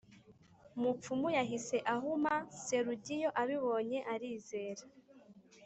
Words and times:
mupfumu 0.81 1.27
yahise 1.37 1.77
ahuma 1.93 2.33
Serugiyo 2.63 3.29
abibonye 3.41 3.99
arizera 4.13 4.83